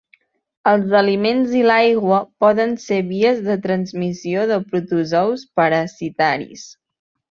Els 0.69 0.95
aliments 0.99 1.53
i 1.59 1.61
l'aigua 1.67 2.23
poden 2.45 2.75
ser 2.87 2.99
vies 3.13 3.45
de 3.51 3.61
transmissió 3.69 4.49
de 4.55 4.61
protozous 4.75 5.49
parasitaris. 5.63 6.71